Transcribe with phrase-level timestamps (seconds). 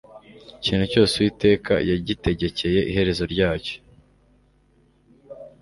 [0.59, 3.75] ikintu cyose uwiteka yagitegekeye iherezo ryacyo